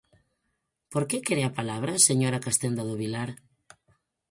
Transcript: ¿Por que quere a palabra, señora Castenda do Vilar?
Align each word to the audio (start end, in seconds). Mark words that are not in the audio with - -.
¿Por 0.91 1.03
que 1.09 1.17
quere 1.25 1.43
a 1.45 1.55
palabra, 1.59 2.03
señora 2.07 2.43
Castenda 2.45 2.83
do 2.85 2.95
Vilar? 3.01 3.29